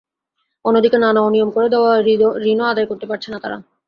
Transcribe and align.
অন্যদিকে 0.65 0.97
নানা 0.97 1.19
অনিয়ম 1.21 1.49
করে 1.51 1.67
দেওয়া 1.69 1.91
ঋণও 2.45 2.65
আদায় 2.65 2.87
করতে 2.87 3.05
পারছে 3.05 3.27
না 3.31 3.37
তারা। 3.39 3.57